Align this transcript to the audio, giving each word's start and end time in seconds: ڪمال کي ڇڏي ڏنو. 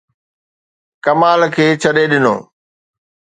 ڪمال 1.03 1.39
کي 1.55 1.65
ڇڏي 1.81 2.05
ڏنو. 2.11 2.35